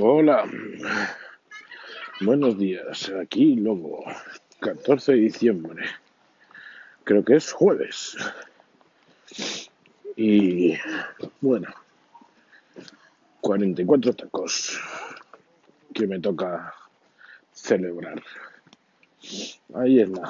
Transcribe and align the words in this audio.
Hola, 0.00 0.44
buenos 2.20 2.58
días. 2.58 3.12
Aquí 3.20 3.54
Lobo, 3.54 4.04
14 4.58 5.12
de 5.12 5.18
diciembre. 5.18 5.84
Creo 7.04 7.24
que 7.24 7.36
es 7.36 7.52
jueves. 7.52 8.16
Y 10.16 10.74
bueno, 11.40 11.68
44 13.40 14.14
tacos 14.14 14.80
que 15.94 16.08
me 16.08 16.18
toca 16.18 16.74
celebrar. 17.52 18.20
Ahí 19.74 20.00
es 20.00 20.08
la 20.08 20.28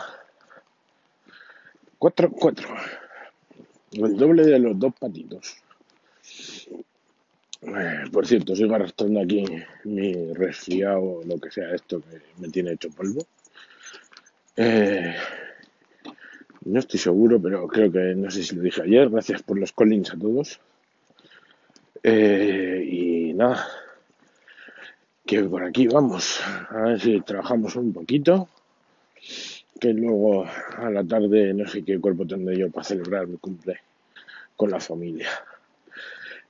4 1.98 2.30
4. 2.32 2.68
El 3.92 4.16
doble 4.18 4.44
de 4.44 4.58
los 4.58 4.78
dos 4.78 4.92
patitos. 5.00 5.56
Eh, 7.66 8.04
por 8.12 8.26
cierto, 8.26 8.54
sigo 8.54 8.74
arrastrando 8.74 9.20
aquí 9.20 9.44
mi 9.84 10.32
resfriado 10.34 11.20
lo 11.26 11.38
que 11.38 11.50
sea 11.50 11.74
esto 11.74 12.00
que 12.00 12.20
me 12.38 12.48
tiene 12.48 12.72
hecho 12.72 12.90
polvo. 12.90 13.26
Eh, 14.56 15.14
no 16.66 16.78
estoy 16.78 17.00
seguro, 17.00 17.40
pero 17.40 17.66
creo 17.66 17.90
que 17.90 18.14
no 18.14 18.30
sé 18.30 18.42
si 18.42 18.54
lo 18.54 18.62
dije 18.62 18.82
ayer. 18.82 19.08
Gracias 19.08 19.42
por 19.42 19.58
los 19.58 19.72
collins 19.72 20.12
a 20.12 20.18
todos. 20.18 20.60
Eh, 22.02 22.86
y 22.86 23.32
nada, 23.32 23.66
que 25.24 25.42
por 25.44 25.64
aquí 25.64 25.86
vamos. 25.86 26.40
A 26.68 26.82
ver 26.82 27.00
si 27.00 27.20
trabajamos 27.22 27.76
un 27.76 27.92
poquito. 27.92 28.48
Que 29.80 29.92
luego 29.92 30.44
a 30.44 30.90
la 30.90 31.02
tarde 31.02 31.52
no 31.54 31.66
sé 31.66 31.82
qué 31.82 31.98
cuerpo 31.98 32.26
tendré 32.26 32.58
yo 32.58 32.70
para 32.70 32.84
celebrar 32.84 33.26
mi 33.26 33.38
cumple 33.38 33.80
con 34.56 34.70
la 34.70 34.80
familia. 34.80 35.28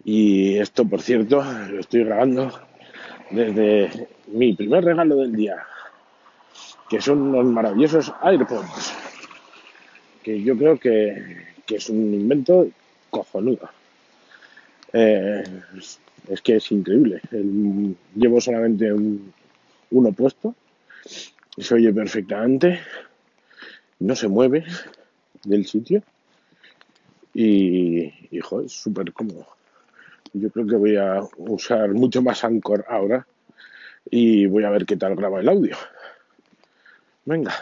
Y 0.02 0.58
esto, 0.58 0.86
por 0.86 1.02
cierto, 1.02 1.42
lo 1.42 1.80
estoy 1.80 2.04
grabando 2.04 2.52
desde 3.30 4.08
mi 4.28 4.54
primer 4.54 4.84
regalo 4.84 5.16
del 5.16 5.34
día, 5.34 5.56
que 6.88 7.00
son 7.00 7.20
unos 7.22 7.46
maravillosos 7.46 8.12
AirPods, 8.22 8.92
que 10.22 10.42
yo 10.42 10.56
creo 10.56 10.78
que, 10.78 11.44
que 11.66 11.76
es 11.76 11.88
un 11.88 12.14
invento 12.14 12.68
cojonudo. 13.10 13.68
Eh, 14.92 15.44
es 16.28 16.40
que 16.42 16.56
es 16.56 16.72
increíble. 16.72 17.20
Llevo 18.14 18.40
solamente 18.40 18.92
un, 18.92 19.32
uno 19.90 20.12
puesto 20.12 20.54
se 21.58 21.74
oye 21.74 21.92
perfectamente, 21.92 22.80
no 24.00 24.16
se 24.16 24.28
mueve 24.28 24.64
del 25.44 25.66
sitio 25.66 26.02
y, 27.32 28.12
joder, 28.40 28.66
es 28.66 28.72
súper 28.72 29.12
cómodo. 29.12 29.46
Yo 30.34 30.50
creo 30.50 30.66
que 30.66 30.76
voy 30.76 30.96
a 30.96 31.22
usar 31.38 31.90
mucho 31.94 32.20
más 32.20 32.42
Anchor 32.42 32.84
ahora 32.88 33.24
y 34.10 34.46
voy 34.46 34.64
a 34.64 34.70
ver 34.70 34.84
qué 34.84 34.96
tal 34.96 35.14
graba 35.14 35.38
el 35.40 35.48
audio. 35.48 35.76
Venga, 37.24 37.54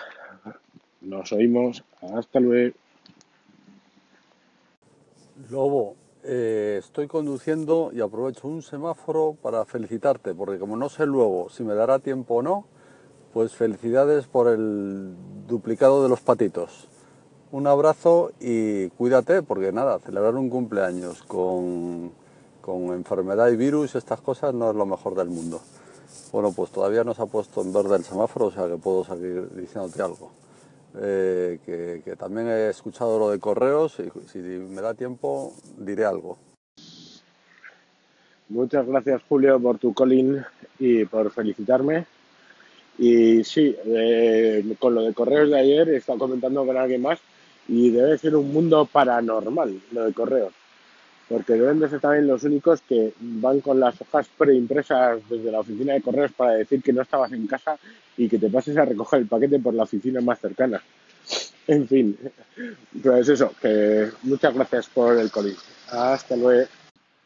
nos 1.03 1.31
oímos. 1.33 1.85
Hasta 2.01 2.41
luego. 2.41 2.75
Lobo, 5.51 5.97
eh, 6.25 6.77
estoy 6.79 7.09
conduciendo 7.09 7.91
y 7.93 8.01
aprovecho 8.01 8.49
un 8.49 8.63
semáforo 8.63 9.37
para 9.43 9.67
felicitarte, 9.67 10.35
porque 10.35 10.59
como 10.59 10.77
no 10.77 10.89
sé 10.89 11.05
luego 11.05 11.51
si 11.51 11.65
me 11.65 11.75
dará 11.75 11.99
tiempo 11.99 12.37
o 12.37 12.43
no, 12.43 12.65
pues 13.35 13.53
felicidades 13.55 14.27
por 14.27 14.49
el 14.49 15.15
duplicado 15.47 16.03
de 16.03 16.09
los 16.09 16.23
patitos. 16.23 16.89
Un 17.51 17.67
abrazo 17.67 18.33
y 18.41 18.89
cuídate, 18.91 19.43
porque 19.43 19.73
nada, 19.73 19.99
celebrar 19.99 20.37
un 20.37 20.49
cumpleaños 20.49 21.23
con, 21.25 22.13
con 22.63 22.95
enfermedad 22.95 23.51
y 23.51 23.57
virus, 23.57 23.95
estas 23.95 24.23
cosas 24.23 24.55
no 24.55 24.71
es 24.71 24.77
lo 24.77 24.87
mejor 24.87 25.15
del 25.15 25.29
mundo. 25.29 25.61
Bueno, 26.33 26.53
pues 26.53 26.71
todavía 26.71 27.05
no 27.05 27.13
se 27.13 27.21
ha 27.21 27.27
puesto 27.27 27.61
en 27.61 27.73
verde 27.73 27.97
el 27.97 28.05
semáforo, 28.05 28.47
o 28.47 28.51
sea 28.51 28.67
que 28.67 28.77
puedo 28.77 29.05
seguir 29.05 29.51
diciéndote 29.55 30.01
algo. 30.01 30.31
Eh, 30.99 31.59
que, 31.65 32.17
también 32.17 32.49
he 32.49 32.69
escuchado 32.69 33.19
lo 33.19 33.31
de 33.31 33.39
correos 33.39 33.99
y 33.99 34.11
si 34.29 34.39
me 34.39 34.81
da 34.83 34.95
tiempo 34.95 35.55
diré 35.79 36.05
algo. 36.05 36.39
Muchas 38.49 38.87
gracias, 38.87 39.23
Julio, 39.29 39.59
por 39.59 39.79
tu 39.79 39.95
calling 39.95 40.43
y 40.79 41.05
por 41.07 41.31
felicitarme. 41.31 42.07
Y 42.99 43.43
sí, 43.45 43.75
eh, 43.87 44.77
con 44.79 44.95
lo 44.95 45.03
de 45.03 45.15
correos 45.15 45.49
de 45.49 45.59
ayer 45.59 45.89
he 45.89 45.97
estado 45.97 46.19
comentando 46.19 46.65
con 46.67 46.77
alguien 46.77 47.01
más 47.03 47.19
y 47.69 47.91
debe 47.91 48.19
ser 48.19 48.37
un 48.37 48.53
mundo 48.53 48.85
paranormal 48.85 49.81
lo 49.93 50.05
de 50.05 50.13
correos, 50.13 50.53
porque 51.33 51.55
deben 51.55 51.81
de 51.81 51.89
ser 51.89 51.99
también 51.99 52.27
los 52.27 52.45
únicos 52.45 52.83
que 52.83 53.15
van 53.19 53.61
con 53.63 53.81
las 53.81 53.99
hojas 54.03 54.29
preimpresas 54.37 55.27
desde 55.31 55.51
la 55.51 55.61
oficina 55.61 55.95
de 55.95 56.03
correos 56.03 56.31
para 56.33 56.53
decir 56.53 56.83
que 56.83 56.93
no 56.93 57.01
estabas 57.01 57.33
en 57.33 57.47
casa 57.47 57.79
y 58.19 58.29
que 58.29 58.39
te 58.39 58.51
pases 58.51 58.77
a 58.77 58.85
recoger 58.85 59.21
el 59.21 59.27
paquete 59.27 59.59
por 59.59 59.73
la 59.73 59.85
oficina 59.85 60.21
más 60.21 60.39
cercana. 60.41 60.83
En 61.67 61.89
fin, 61.89 62.19
pues 63.03 63.29
eso, 63.31 63.55
que 63.63 64.11
muchas 64.25 64.53
gracias 64.53 64.89
por 64.89 65.19
el 65.19 65.31
calling. 65.31 65.57
Hasta 65.91 66.37
luego. 66.37 66.69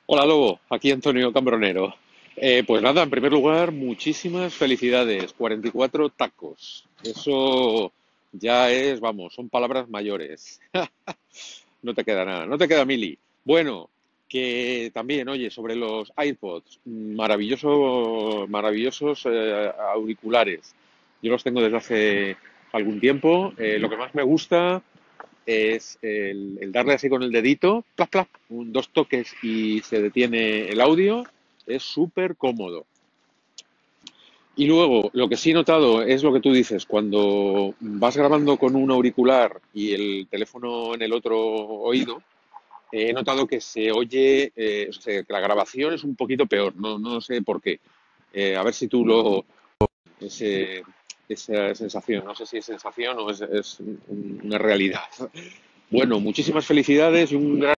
Hola 0.06 0.24
Lobo, 0.24 0.60
aquí 0.70 0.92
Antonio 0.92 1.32
Cambronero. 1.32 1.92
Eh, 2.36 2.62
pues 2.64 2.82
nada, 2.82 3.02
en 3.02 3.10
primer 3.10 3.32
lugar, 3.32 3.72
muchísimas 3.72 4.54
felicidades. 4.54 5.32
44 5.32 6.10
tacos. 6.10 6.84
Eso 7.02 7.90
ya 8.30 8.70
es, 8.70 9.00
vamos, 9.00 9.34
son 9.34 9.48
palabras 9.48 9.88
mayores. 9.88 10.60
No 11.82 11.94
te 11.94 12.02
queda 12.02 12.24
nada, 12.24 12.46
no 12.46 12.58
te 12.58 12.66
queda 12.66 12.84
mili. 12.84 13.16
Bueno, 13.44 13.90
que 14.28 14.90
también, 14.92 15.28
oye, 15.28 15.50
sobre 15.50 15.76
los 15.76 16.12
iPods, 16.16 16.80
maravilloso, 16.84 18.46
maravillosos 18.48 19.22
eh, 19.26 19.72
auriculares. 19.92 20.74
Yo 21.22 21.30
los 21.30 21.44
tengo 21.44 21.60
desde 21.60 21.76
hace 21.76 22.36
algún 22.72 23.00
tiempo. 23.00 23.52
Eh, 23.58 23.78
lo 23.78 23.88
que 23.88 23.96
más 23.96 24.14
me 24.14 24.22
gusta 24.22 24.82
es 25.44 25.98
el, 26.02 26.72
darle 26.72 26.94
así 26.94 27.08
con 27.08 27.22
el 27.22 27.30
dedito, 27.30 27.84
un, 28.48 28.72
dos 28.72 28.88
toques 28.90 29.34
y 29.42 29.80
se 29.80 30.02
detiene 30.02 30.68
el 30.68 30.80
audio. 30.80 31.24
Es 31.66 31.82
súper 31.82 32.36
cómodo. 32.36 32.86
Y 34.56 34.66
luego, 34.66 35.10
lo 35.12 35.28
que 35.28 35.36
sí 35.36 35.50
he 35.50 35.54
notado 35.54 36.02
es 36.02 36.22
lo 36.22 36.32
que 36.32 36.40
tú 36.40 36.50
dices, 36.50 36.86
cuando 36.86 37.74
vas 37.78 38.16
grabando 38.16 38.56
con 38.56 38.74
un 38.74 38.90
auricular 38.90 39.60
y 39.74 39.92
el 39.92 40.26
teléfono 40.30 40.94
en 40.94 41.02
el 41.02 41.12
otro 41.12 41.38
oído, 41.38 42.22
he 42.92 43.12
notado 43.12 43.46
que 43.46 43.60
se 43.60 43.90
oye, 43.92 44.52
eh, 44.56 44.86
o 44.88 44.92
sea, 44.92 45.22
que 45.22 45.32
la 45.32 45.40
grabación 45.40 45.94
es 45.94 46.04
un 46.04 46.14
poquito 46.16 46.46
peor, 46.46 46.74
no, 46.76 46.98
no 46.98 47.20
sé 47.20 47.42
por 47.42 47.60
qué. 47.60 47.80
Eh, 48.32 48.56
a 48.56 48.62
ver 48.62 48.74
si 48.74 48.88
tú 48.88 49.04
lo, 49.04 49.44
esa 50.20 51.74
sensación, 51.74 52.24
no 52.24 52.34
sé 52.34 52.46
si 52.46 52.58
es 52.58 52.64
sensación 52.64 53.16
o 53.18 53.30
es, 53.30 53.40
es 53.40 53.80
un- 53.80 54.40
una 54.44 54.58
realidad. 54.58 55.02
Bueno, 55.90 56.20
muchísimas 56.20 56.66
felicidades 56.66 57.32
y 57.32 57.36
un 57.36 57.60
gran 57.60 57.74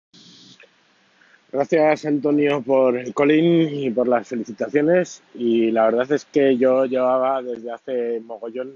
Gracias, 1.51 2.05
Antonio, 2.05 2.61
por 2.61 2.99
el 2.99 3.15
calling 3.15 3.71
y 3.73 3.91
por 3.91 4.07
las 4.07 4.29
felicitaciones. 4.29 5.23
Y 5.35 5.71
la 5.71 5.85
verdad 5.87 6.13
es 6.13 6.27
que 6.27 6.59
yo 6.59 6.85
llevaba 6.85 7.43
desde 7.43 7.71
hace 7.73 8.21
mogollón 8.21 8.75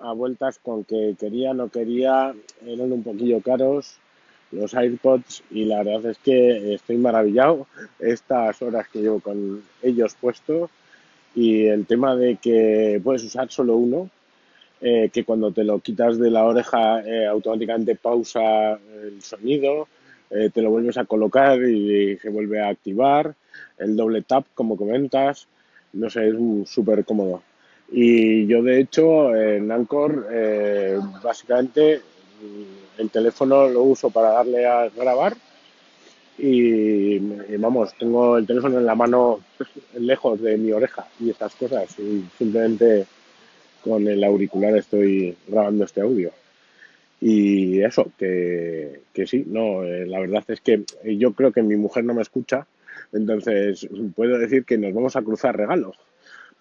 a 0.00 0.12
vueltas 0.12 0.58
con 0.58 0.82
que 0.82 1.14
quería, 1.18 1.54
no 1.54 1.68
quería, 1.68 2.34
eran 2.66 2.90
un 2.92 3.04
poquillo 3.04 3.40
caros 3.40 3.98
los 4.52 4.74
AirPods 4.74 5.42
y 5.50 5.64
la 5.64 5.82
verdad 5.82 6.10
es 6.10 6.18
que 6.18 6.74
estoy 6.74 6.96
maravillado 6.96 7.66
estas 7.98 8.60
horas 8.62 8.88
que 8.88 9.00
llevo 9.00 9.20
con 9.20 9.62
ellos 9.82 10.16
puestos 10.20 10.70
y 11.34 11.66
el 11.66 11.86
tema 11.86 12.16
de 12.16 12.36
que 12.36 13.00
puedes 13.02 13.22
usar 13.24 13.50
solo 13.50 13.76
uno, 13.76 14.10
eh, 14.80 15.10
que 15.12 15.24
cuando 15.24 15.52
te 15.52 15.62
lo 15.62 15.78
quitas 15.78 16.18
de 16.18 16.30
la 16.30 16.44
oreja 16.44 17.00
eh, 17.02 17.26
automáticamente 17.26 17.94
pausa 17.94 18.72
el 18.72 19.22
sonido, 19.22 19.86
eh, 20.30 20.50
te 20.52 20.62
lo 20.62 20.70
vuelves 20.70 20.96
a 20.96 21.04
colocar 21.04 21.60
y 21.62 22.16
se 22.18 22.30
vuelve 22.30 22.60
a 22.60 22.68
activar, 22.68 23.34
el 23.78 23.96
doble 23.96 24.22
tap 24.22 24.46
como 24.54 24.76
comentas, 24.76 25.46
no 25.92 26.08
sé, 26.08 26.28
es 26.28 26.34
súper 26.68 27.04
cómodo. 27.04 27.42
Y 27.90 28.46
yo 28.46 28.62
de 28.62 28.80
hecho 28.80 29.34
en 29.34 29.70
Anchor 29.72 30.28
eh, 30.30 30.98
básicamente 31.22 32.00
el 32.98 33.10
teléfono 33.10 33.68
lo 33.68 33.82
uso 33.82 34.10
para 34.10 34.30
darle 34.30 34.66
a 34.66 34.88
grabar 34.88 35.36
y, 36.42 37.18
vamos, 37.58 37.94
tengo 37.98 38.38
el 38.38 38.46
teléfono 38.46 38.78
en 38.78 38.86
la 38.86 38.94
mano 38.94 39.40
lejos 39.98 40.40
de 40.40 40.56
mi 40.56 40.72
oreja 40.72 41.06
y 41.18 41.30
estas 41.30 41.54
cosas 41.54 41.98
y 41.98 42.24
simplemente 42.38 43.06
con 43.82 44.06
el 44.06 44.22
auricular 44.24 44.76
estoy 44.76 45.36
grabando 45.46 45.84
este 45.84 46.00
audio. 46.00 46.32
Y 47.20 47.82
eso, 47.82 48.10
que, 48.18 49.02
sí, 49.26 49.44
no, 49.46 49.84
eh, 49.84 50.06
la 50.06 50.20
verdad 50.20 50.42
es 50.48 50.62
que 50.62 50.84
yo 51.04 51.34
creo 51.34 51.52
que 51.52 51.62
mi 51.62 51.76
mujer 51.76 52.04
no 52.04 52.14
me 52.14 52.22
escucha, 52.22 52.66
entonces 53.12 53.86
puedo 54.16 54.38
decir 54.38 54.64
que 54.64 54.78
nos 54.78 54.94
vamos 54.94 55.16
a 55.16 55.22
cruzar 55.22 55.54
regalos, 55.54 55.96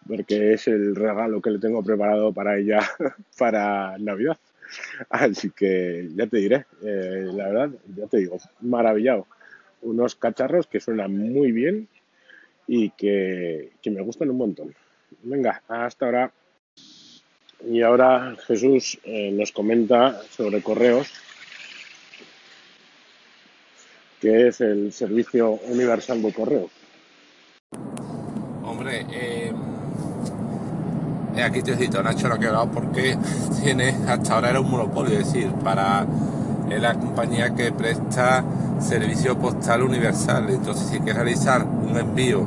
porque 0.05 0.53
es 0.53 0.67
el 0.67 0.95
regalo 0.95 1.41
que 1.41 1.51
le 1.51 1.59
tengo 1.59 1.81
preparado 1.81 2.33
para 2.33 2.57
ella 2.57 2.79
para 3.37 3.97
Navidad. 3.99 4.37
Así 5.09 5.51
que 5.51 6.09
ya 6.15 6.27
te 6.27 6.37
diré, 6.37 6.65
eh, 6.83 7.27
la 7.33 7.47
verdad, 7.47 7.69
ya 7.95 8.07
te 8.07 8.17
digo, 8.17 8.37
maravillado. 8.61 9.27
Unos 9.81 10.15
cacharros 10.15 10.67
que 10.67 10.79
suenan 10.79 11.17
muy 11.17 11.51
bien 11.51 11.87
y 12.67 12.89
que, 12.91 13.71
que 13.81 13.91
me 13.91 14.01
gustan 14.01 14.29
un 14.29 14.37
montón. 14.37 14.75
Venga, 15.23 15.63
hasta 15.67 16.05
ahora. 16.05 16.31
Y 17.67 17.81
ahora 17.81 18.35
Jesús 18.47 18.99
eh, 19.03 19.31
nos 19.31 19.51
comenta 19.51 20.21
sobre 20.29 20.61
correos, 20.61 21.11
que 24.21 24.47
es 24.47 24.61
el 24.61 24.93
servicio 24.93 25.51
universal 25.67 26.21
de 26.21 26.33
correo. 26.33 26.69
Hombre, 28.63 29.05
eh, 29.11 29.38
aquí 31.43 31.61
te 31.61 31.75
cito, 31.75 32.01
Nacho, 32.03 32.27
lo 32.27 32.37
que 32.39 32.47
he 32.47 32.67
porque 32.73 33.17
tiene, 33.61 33.95
hasta 34.07 34.35
ahora 34.35 34.49
era 34.49 34.59
un 34.59 34.69
monopolio, 34.69 35.19
es 35.19 35.25
decir, 35.25 35.51
para 35.63 36.05
es 36.69 36.81
la 36.81 36.93
compañía 36.93 37.55
que 37.55 37.71
presta 37.71 38.43
servicio 38.79 39.37
postal 39.37 39.83
universal. 39.83 40.49
Entonces, 40.49 40.87
si 40.87 40.99
quieres 40.99 41.15
realizar 41.15 41.65
un 41.65 41.97
envío 41.97 42.45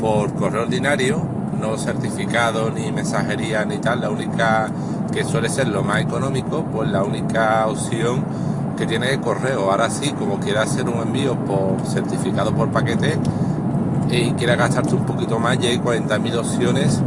por 0.00 0.32
correo 0.34 0.62
ordinario, 0.62 1.20
no 1.60 1.76
certificado 1.76 2.70
ni 2.70 2.90
mensajería 2.90 3.64
ni 3.64 3.78
tal, 3.78 4.00
la 4.00 4.10
única 4.10 4.70
que 5.12 5.24
suele 5.24 5.48
ser 5.48 5.68
lo 5.68 5.82
más 5.82 6.00
económico, 6.00 6.64
pues 6.64 6.90
la 6.90 7.02
única 7.04 7.66
opción 7.66 8.24
que 8.78 8.86
tiene 8.86 9.12
es 9.12 9.18
correo. 9.18 9.70
Ahora 9.70 9.90
sí, 9.90 10.10
como 10.12 10.38
quieras 10.38 10.70
hacer 10.70 10.88
un 10.88 11.02
envío 11.02 11.36
por 11.44 11.80
certificado 11.86 12.54
por 12.54 12.70
paquete 12.70 13.18
y 14.10 14.32
quieras 14.32 14.56
gastarte 14.56 14.94
un 14.94 15.04
poquito 15.04 15.38
más, 15.38 15.58
ya 15.58 15.68
hay 15.68 15.78
40.000 15.78 16.36
opciones 16.38 17.00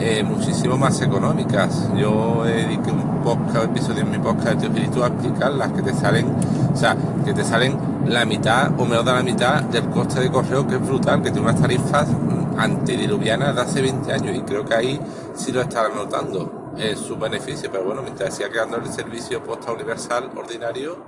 eh, 0.00 0.22
muchísimo 0.22 0.76
más 0.76 1.00
económicas. 1.00 1.90
Yo 1.96 2.44
dediqué 2.44 2.90
un 2.90 3.22
podcast, 3.22 3.64
episodio 3.64 4.02
en 4.02 4.10
mi 4.10 4.18
podcast 4.18 4.60
de 4.60 4.66
Espíritu 4.66 5.02
a 5.02 5.08
explicar 5.08 5.52
las 5.52 5.72
que 5.72 5.82
te 5.82 5.92
salen, 5.92 6.26
o 6.72 6.76
sea, 6.76 6.96
que 7.24 7.32
te 7.32 7.44
salen 7.44 7.76
la 8.06 8.24
mitad 8.24 8.78
o 8.78 8.84
menos 8.84 9.04
de 9.04 9.12
la 9.12 9.22
mitad 9.22 9.62
del 9.62 9.88
coste 9.90 10.20
de 10.20 10.30
correo, 10.30 10.66
que 10.66 10.76
es 10.76 10.80
brutal, 10.86 11.22
que 11.22 11.30
tiene 11.30 11.48
unas 11.48 11.60
tarifas 11.60 12.08
antediluvianas 12.56 13.54
de 13.54 13.60
hace 13.60 13.82
20 13.82 14.12
años 14.12 14.36
y 14.36 14.40
creo 14.40 14.64
que 14.64 14.74
ahí 14.74 15.00
sí 15.34 15.52
lo 15.52 15.60
estarán 15.60 15.94
notando 15.94 16.66
es 16.78 16.98
su 16.98 17.16
beneficio, 17.16 17.70
pero 17.70 17.84
bueno, 17.84 18.02
mientras 18.02 18.36
siga 18.36 18.50
quedando 18.50 18.76
el 18.76 18.86
servicio 18.86 19.42
posta 19.42 19.72
universal 19.72 20.30
ordinario, 20.36 21.06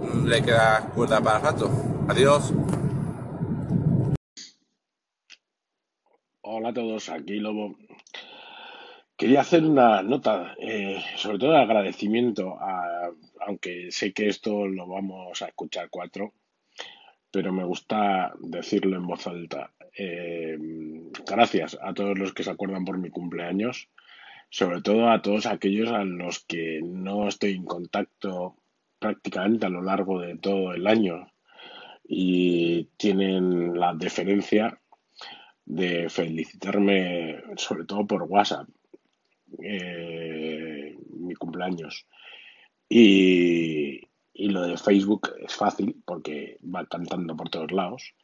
mm, 0.00 0.26
le 0.26 0.42
queda 0.42 0.90
cuerda 0.94 1.20
para 1.20 1.38
rato. 1.38 1.70
Adiós. 2.08 2.52
Hola 6.42 6.70
a 6.70 6.74
todos, 6.74 7.08
aquí 7.08 7.38
Lobo. 7.38 7.85
Quería 9.16 9.40
hacer 9.40 9.64
una 9.64 10.02
nota, 10.02 10.54
eh, 10.58 11.02
sobre 11.16 11.38
todo 11.38 11.52
de 11.52 11.62
agradecimiento, 11.62 12.58
a, 12.60 13.10
aunque 13.46 13.90
sé 13.90 14.12
que 14.12 14.28
esto 14.28 14.66
lo 14.66 14.86
vamos 14.86 15.40
a 15.40 15.46
escuchar 15.46 15.88
cuatro, 15.88 16.34
pero 17.30 17.50
me 17.50 17.64
gusta 17.64 18.34
decirlo 18.38 18.96
en 18.96 19.06
voz 19.06 19.26
alta. 19.26 19.72
Eh, 19.96 20.58
gracias 21.26 21.78
a 21.80 21.94
todos 21.94 22.18
los 22.18 22.34
que 22.34 22.42
se 22.44 22.50
acuerdan 22.50 22.84
por 22.84 22.98
mi 22.98 23.08
cumpleaños, 23.08 23.88
sobre 24.50 24.82
todo 24.82 25.08
a 25.10 25.22
todos 25.22 25.46
aquellos 25.46 25.90
a 25.92 26.04
los 26.04 26.40
que 26.40 26.80
no 26.84 27.26
estoy 27.26 27.52
en 27.54 27.64
contacto 27.64 28.56
prácticamente 28.98 29.64
a 29.64 29.70
lo 29.70 29.80
largo 29.80 30.20
de 30.20 30.36
todo 30.36 30.74
el 30.74 30.86
año 30.86 31.26
y 32.04 32.90
tienen 32.98 33.80
la 33.80 33.94
deferencia 33.94 34.78
de 35.64 36.10
felicitarme 36.10 37.42
sobre 37.56 37.86
todo 37.86 38.06
por 38.06 38.24
WhatsApp 38.24 38.68
eh, 39.62 40.96
mi 41.10 41.34
cumpleaños 41.34 42.06
y, 42.88 44.00
y 44.32 44.48
lo 44.48 44.62
de 44.62 44.76
Facebook 44.76 45.32
es 45.44 45.54
fácil 45.54 45.96
porque 46.04 46.58
va 46.62 46.86
cantando 46.86 47.36
por 47.36 47.48
todos 47.50 47.72
lados 47.72 48.14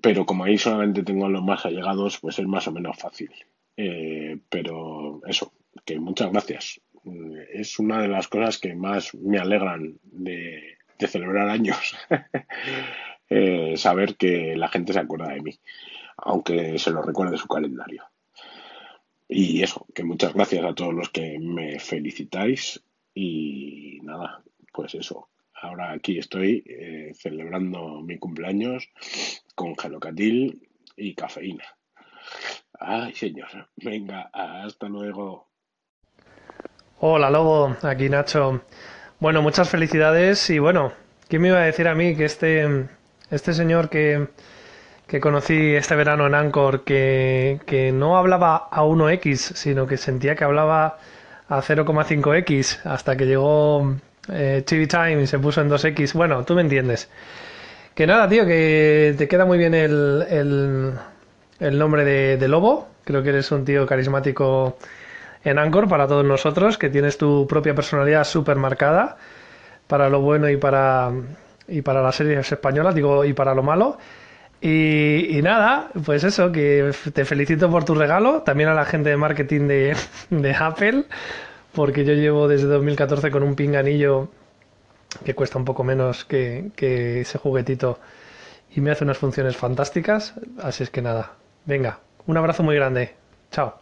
pero 0.00 0.26
como 0.26 0.44
ahí 0.44 0.58
solamente 0.58 1.02
tengo 1.02 1.28
los 1.28 1.42
más 1.42 1.64
allegados, 1.64 2.18
pues 2.18 2.38
es 2.38 2.46
más 2.46 2.66
o 2.68 2.72
menos 2.72 2.98
fácil. 2.98 3.30
Eh, 3.76 4.38
pero 4.48 5.20
eso, 5.26 5.52
que 5.84 5.98
muchas 5.98 6.30
gracias. 6.30 6.80
Es 7.52 7.78
una 7.78 8.02
de 8.02 8.08
las 8.08 8.28
cosas 8.28 8.58
que 8.58 8.74
más 8.74 9.14
me 9.14 9.38
alegran 9.38 9.98
de, 10.02 10.76
celebrar 10.98 11.48
años. 11.48 11.96
Eh, 13.28 13.76
saber 13.76 14.14
que 14.14 14.54
la 14.54 14.68
gente 14.68 14.92
se 14.92 15.00
acuerda 15.00 15.30
de 15.30 15.42
mí, 15.42 15.58
aunque 16.18 16.78
se 16.78 16.92
lo 16.92 17.02
recuerde 17.02 17.36
su 17.36 17.48
calendario. 17.48 18.04
Y 19.28 19.62
eso, 19.62 19.86
que 19.94 20.04
muchas 20.04 20.34
gracias 20.34 20.64
a 20.64 20.74
todos 20.74 20.94
los 20.94 21.10
que 21.10 21.38
me 21.38 21.78
felicitáis. 21.78 22.82
Y 23.14 23.98
nada, 24.02 24.42
pues 24.72 24.94
eso. 24.94 25.28
Ahora 25.54 25.92
aquí 25.92 26.18
estoy 26.18 26.62
eh, 26.66 27.12
celebrando 27.14 28.02
mi 28.02 28.18
cumpleaños 28.18 28.88
con 29.54 29.76
gelocatil 29.76 30.68
y 30.96 31.14
cafeína. 31.14 31.64
Ay, 32.78 33.14
señor. 33.14 33.48
Venga, 33.76 34.30
hasta 34.32 34.88
luego. 34.88 35.48
Hola, 37.00 37.30
Lobo. 37.30 37.76
Aquí 37.82 38.08
Nacho. 38.08 38.62
Bueno, 39.18 39.40
muchas 39.40 39.70
felicidades 39.70 40.50
y 40.50 40.58
bueno, 40.58 40.92
¿quién 41.28 41.42
me 41.42 41.48
iba 41.48 41.58
a 41.58 41.64
decir 41.64 41.88
a 41.88 41.94
mí 41.94 42.14
que 42.14 42.26
este, 42.26 42.86
este 43.30 43.54
señor 43.54 43.88
que, 43.88 44.28
que 45.06 45.20
conocí 45.20 45.74
este 45.74 45.94
verano 45.94 46.26
en 46.26 46.34
Anchor, 46.34 46.82
que, 46.82 47.60
que 47.66 47.92
no 47.92 48.16
hablaba 48.16 48.68
a 48.70 48.82
1x, 48.82 49.54
sino 49.54 49.86
que 49.86 49.96
sentía 49.96 50.34
que 50.34 50.44
hablaba 50.44 50.98
a 51.48 51.62
0,5x 51.62 52.84
hasta 52.84 53.16
que 53.16 53.26
llegó 53.26 53.94
eh, 54.28 54.62
TV 54.66 54.86
Time 54.86 55.22
y 55.22 55.26
se 55.26 55.38
puso 55.38 55.60
en 55.60 55.70
2x. 55.70 56.14
Bueno, 56.14 56.44
tú 56.44 56.54
me 56.54 56.62
entiendes. 56.62 57.08
Que 57.94 58.06
nada, 58.06 58.28
tío, 58.28 58.44
que 58.44 59.14
te 59.16 59.28
queda 59.28 59.44
muy 59.44 59.58
bien 59.58 59.74
el, 59.74 60.26
el, 61.60 61.78
nombre 61.78 62.04
de, 62.04 62.48
Lobo. 62.48 62.88
Creo 63.04 63.22
que 63.22 63.30
eres 63.30 63.50
un 63.52 63.64
tío 63.64 63.86
carismático 63.86 64.76
en 65.44 65.58
Anchor 65.58 65.88
para 65.88 66.06
todos 66.06 66.24
nosotros, 66.24 66.76
que 66.76 66.90
tienes 66.90 67.16
tu 67.16 67.46
propia 67.46 67.74
personalidad 67.74 68.24
súper 68.24 68.56
marcada 68.56 69.16
para 69.86 70.10
lo 70.10 70.20
bueno 70.20 70.50
y 70.50 70.56
para, 70.56 71.12
y 71.68 71.82
para 71.82 72.02
las 72.02 72.16
series 72.16 72.50
españolas, 72.52 72.94
digo, 72.94 73.24
y 73.24 73.32
para 73.32 73.54
lo 73.54 73.62
malo. 73.62 73.98
Y, 74.60 75.40
nada, 75.42 75.90
pues 76.04 76.24
eso, 76.24 76.50
que 76.50 76.92
te 77.12 77.24
felicito 77.24 77.70
por 77.70 77.84
tu 77.84 77.94
regalo, 77.94 78.42
también 78.42 78.68
a 78.70 78.74
la 78.74 78.84
gente 78.84 79.10
de 79.10 79.16
marketing 79.16 79.68
de, 79.68 79.96
de 80.30 80.54
Apple, 80.54 81.04
porque 81.72 82.04
yo 82.04 82.14
llevo 82.14 82.48
desde 82.48 82.66
2014 82.66 83.30
con 83.30 83.42
un 83.42 83.54
pinganillo 83.54 84.28
que 85.24 85.34
cuesta 85.34 85.58
un 85.58 85.64
poco 85.64 85.84
menos 85.84 86.24
que, 86.24 86.70
ese 87.20 87.38
juguetito 87.38 87.98
y 88.74 88.80
me 88.80 88.90
hace 88.90 89.04
unas 89.04 89.18
funciones 89.18 89.56
fantásticas. 89.56 90.34
Así 90.62 90.82
es 90.82 90.90
que 90.90 91.02
nada, 91.02 91.32
venga, 91.64 92.00
un 92.26 92.36
abrazo 92.36 92.62
muy 92.62 92.74
grande. 92.74 93.14
Chao. 93.50 93.78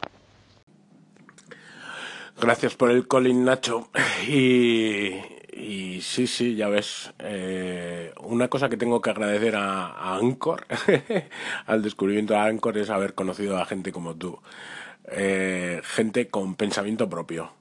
Gracias 2.41 2.75
por 2.75 2.91
el 2.91 3.07
Colin 3.07 3.45
Nacho. 3.45 3.89
Y, 4.29 5.21
y 5.57 6.01
sí, 6.01 6.27
sí, 6.27 6.57
ya 6.57 6.69
ves. 6.69 7.13
Eh, 7.21 8.13
una 8.21 8.49
cosa 8.49 8.69
que 8.69 8.77
tengo 8.77 9.01
que 9.01 9.11
agradecer 9.11 9.57
a, 9.57 9.87
a 9.87 10.19
al 11.67 11.83
descubrimiento 11.83 12.35
de 12.35 12.41
Anchor, 12.41 12.79
es 12.79 12.91
haber 12.91 13.15
conocido 13.15 13.59
a 13.59 13.67
gente 13.67 13.93
como 13.93 14.17
tú. 14.17 14.39
Eh, 15.07 15.81
gente 15.85 16.29
con 16.29 16.55
pensamiento 16.55 17.11
propio 17.11 17.53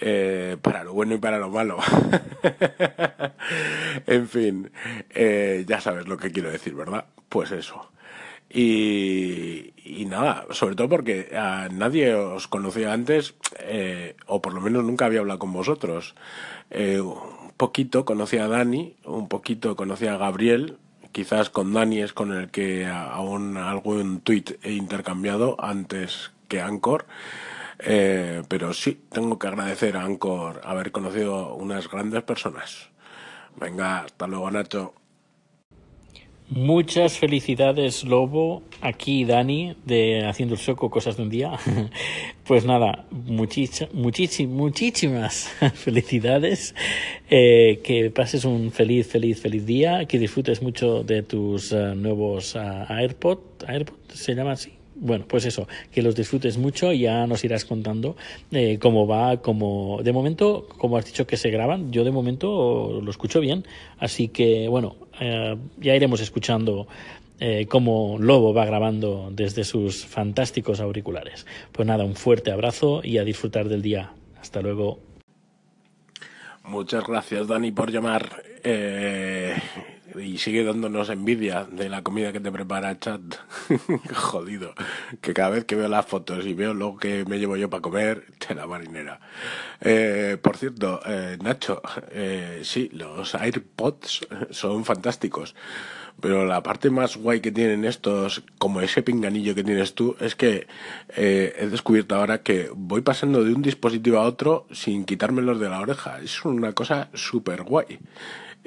eh, 0.00 0.56
para 0.60 0.84
lo 0.84 0.92
bueno 0.92 1.14
y 1.14 1.18
para 1.18 1.38
lo 1.38 1.50
malo. 1.50 1.78
en 4.06 4.28
fin, 4.28 4.70
eh, 5.10 5.64
ya 5.66 5.80
sabes 5.80 6.06
lo 6.06 6.16
que 6.16 6.30
quiero 6.30 6.50
decir, 6.50 6.74
¿verdad? 6.74 7.06
Pues 7.28 7.50
eso. 7.52 7.90
Y, 8.50 9.72
nada, 10.08 10.46
sobre 10.50 10.74
todo 10.74 10.88
porque 10.88 11.36
a 11.36 11.68
nadie 11.70 12.14
os 12.14 12.48
conocía 12.48 12.92
antes, 12.92 13.34
eh, 13.60 14.16
o 14.26 14.40
por 14.40 14.54
lo 14.54 14.60
menos 14.60 14.84
nunca 14.84 15.06
había 15.06 15.20
hablado 15.20 15.38
con 15.38 15.52
vosotros. 15.52 16.14
un 16.70 17.52
poquito 17.56 18.04
conocía 18.04 18.44
a 18.44 18.48
Dani, 18.48 18.96
un 19.04 19.28
poquito 19.28 19.76
conocía 19.76 20.14
a 20.14 20.16
Gabriel, 20.16 20.78
quizás 21.12 21.50
con 21.50 21.72
Dani 21.72 22.00
es 22.00 22.12
con 22.12 22.32
el 22.32 22.50
que 22.50 22.86
aún 22.86 23.56
algún 23.56 24.20
tweet 24.20 24.58
he 24.62 24.72
intercambiado 24.72 25.56
antes 25.58 26.30
que 26.48 26.60
Anchor. 26.60 27.06
Eh, 27.78 28.42
pero 28.48 28.74
sí, 28.74 29.00
tengo 29.10 29.38
que 29.38 29.46
agradecer 29.46 29.96
a 29.96 30.04
Ancor 30.04 30.60
haber 30.64 30.90
conocido 30.90 31.54
unas 31.54 31.88
grandes 31.88 32.22
personas. 32.22 32.88
Venga, 33.56 34.00
hasta 34.00 34.26
luego, 34.26 34.50
Nacho. 34.50 34.94
Muchas 36.50 37.18
felicidades, 37.18 38.04
Lobo. 38.04 38.62
Aquí 38.80 39.26
Dani, 39.26 39.76
de 39.84 40.26
Haciendo 40.26 40.54
el 40.54 40.60
Soco, 40.60 40.88
Cosas 40.88 41.16
de 41.16 41.22
un 41.22 41.30
Día. 41.30 41.52
Pues 42.46 42.64
nada, 42.64 43.04
muchísimas, 43.10 43.92
muchísimas 44.48 45.50
felicidades. 45.74 46.74
Eh, 47.28 47.80
que 47.84 48.10
pases 48.10 48.46
un 48.46 48.72
feliz, 48.72 49.06
feliz, 49.06 49.42
feliz 49.42 49.66
día. 49.66 50.06
Que 50.06 50.18
disfrutes 50.18 50.62
mucho 50.62 51.04
de 51.04 51.22
tus 51.22 51.72
uh, 51.72 51.94
nuevos 51.94 52.54
uh, 52.54 52.90
AirPod. 52.90 53.40
¿AirPod 53.66 53.98
se 54.14 54.34
llama 54.34 54.52
así? 54.52 54.77
Bueno, 55.00 55.24
pues 55.28 55.44
eso, 55.44 55.68
que 55.92 56.02
los 56.02 56.14
disfrutes 56.14 56.58
mucho 56.58 56.92
y 56.92 57.00
ya 57.00 57.26
nos 57.26 57.44
irás 57.44 57.64
contando 57.64 58.16
eh, 58.50 58.78
cómo 58.80 59.06
va, 59.06 59.38
cómo... 59.38 60.00
De 60.02 60.12
momento, 60.12 60.66
como 60.76 60.96
has 60.96 61.06
dicho 61.06 61.26
que 61.26 61.36
se 61.36 61.50
graban, 61.50 61.92
yo 61.92 62.04
de 62.04 62.10
momento 62.10 63.00
lo 63.02 63.10
escucho 63.10 63.40
bien, 63.40 63.64
así 63.98 64.28
que 64.28 64.68
bueno, 64.68 64.96
eh, 65.20 65.56
ya 65.78 65.94
iremos 65.94 66.20
escuchando 66.20 66.88
eh, 67.40 67.66
cómo 67.66 68.16
Lobo 68.18 68.52
va 68.52 68.64
grabando 68.64 69.30
desde 69.32 69.64
sus 69.64 70.04
fantásticos 70.04 70.80
auriculares. 70.80 71.46
Pues 71.72 71.86
nada, 71.86 72.04
un 72.04 72.16
fuerte 72.16 72.50
abrazo 72.50 73.00
y 73.04 73.18
a 73.18 73.24
disfrutar 73.24 73.68
del 73.68 73.82
día. 73.82 74.12
Hasta 74.40 74.60
luego. 74.60 74.98
Muchas 76.64 77.06
gracias, 77.06 77.46
Dani, 77.46 77.72
por 77.72 77.90
llamar. 77.90 78.42
Y 80.16 80.38
sigue 80.38 80.64
dándonos 80.64 81.10
envidia 81.10 81.64
de 81.64 81.88
la 81.88 82.02
comida 82.02 82.32
que 82.32 82.40
te 82.40 82.50
prepara 82.50 82.98
Chat. 82.98 83.20
Jodido. 84.14 84.74
Que 85.20 85.34
cada 85.34 85.50
vez 85.50 85.64
que 85.64 85.76
veo 85.76 85.88
las 85.88 86.06
fotos 86.06 86.46
y 86.46 86.54
veo 86.54 86.74
lo 86.74 86.96
que 86.96 87.24
me 87.26 87.38
llevo 87.38 87.56
yo 87.56 87.68
para 87.68 87.82
comer, 87.82 88.24
te 88.38 88.54
la 88.54 88.66
marinera. 88.66 89.20
Eh, 89.80 90.36
por 90.40 90.56
cierto, 90.56 91.00
eh, 91.06 91.38
Nacho, 91.42 91.82
eh, 92.10 92.60
sí, 92.64 92.90
los 92.92 93.34
AirPods 93.34 94.26
son 94.50 94.84
fantásticos. 94.84 95.54
Pero 96.20 96.46
la 96.46 96.64
parte 96.64 96.90
más 96.90 97.16
guay 97.16 97.40
que 97.40 97.52
tienen 97.52 97.84
estos, 97.84 98.42
como 98.58 98.80
ese 98.80 99.02
pinganillo 99.02 99.54
que 99.54 99.62
tienes 99.62 99.94
tú, 99.94 100.16
es 100.18 100.34
que 100.34 100.66
eh, 101.16 101.54
he 101.56 101.68
descubierto 101.68 102.16
ahora 102.16 102.42
que 102.42 102.70
voy 102.74 103.02
pasando 103.02 103.44
de 103.44 103.54
un 103.54 103.62
dispositivo 103.62 104.18
a 104.18 104.22
otro 104.22 104.66
sin 104.72 105.04
quitármelos 105.04 105.60
de 105.60 105.68
la 105.68 105.80
oreja. 105.80 106.18
Es 106.20 106.44
una 106.44 106.72
cosa 106.72 107.08
súper 107.14 107.62
guay. 107.62 108.00